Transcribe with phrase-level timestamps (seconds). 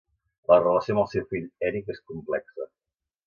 [0.51, 2.69] La relació amb el seu fill Eric és complexa.